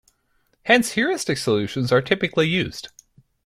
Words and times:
Hence 0.63 0.93
heuristic 0.93 1.37
solutions 1.37 1.91
are 1.91 2.01
typically 2.01 2.47
used. 2.47 2.87